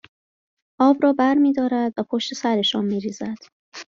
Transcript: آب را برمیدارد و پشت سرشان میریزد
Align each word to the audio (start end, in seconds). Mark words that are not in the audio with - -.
آب 0.79 0.97
را 1.03 1.13
برمیدارد 1.13 1.93
و 1.97 2.03
پشت 2.03 2.33
سرشان 2.33 2.85
میریزد 2.85 3.35